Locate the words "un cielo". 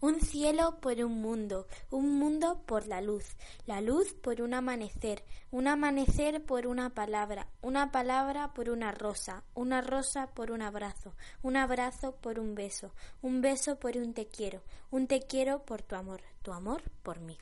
0.00-0.78